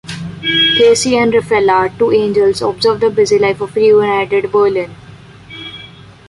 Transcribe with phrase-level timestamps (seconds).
[0.79, 4.89] Cassiel and Raphaella, two angels, observe the busy life of reunited Berlin.